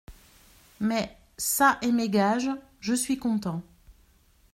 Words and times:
Mais, 0.79 1.15
ça 1.37 1.77
et 1.83 1.91
mes 1.91 2.09
gages, 2.09 2.49
je 2.79 2.95
suis 2.95 3.19
content. 3.19 3.61